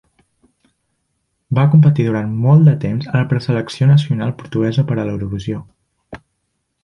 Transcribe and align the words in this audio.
Va 1.57 1.65
competir 1.73 2.05
durant 2.07 2.31
molt 2.45 2.69
de 2.69 2.73
temps 2.85 3.11
a 3.11 3.13
la 3.21 3.29
preselecció 3.33 3.89
nacional 3.91 4.33
portuguesa 4.41 4.87
per 4.93 4.97
a 4.99 5.05
l'Eurovisió. 5.11 5.61